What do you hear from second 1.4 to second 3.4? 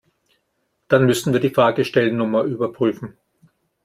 Fahrgestellnummer überprüfen.